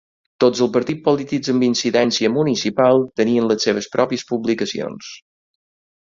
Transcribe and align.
Tots 0.43 0.61
els 0.65 0.69
partits 0.77 1.03
polítics 1.07 1.51
amb 1.53 1.65
incidència 1.67 2.31
municipal 2.39 3.03
tenien 3.23 3.51
les 3.53 3.69
seves 3.69 3.91
pròpies 3.99 4.27
publicacions. 4.33 5.13